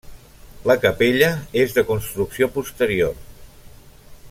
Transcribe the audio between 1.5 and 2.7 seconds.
és de construcció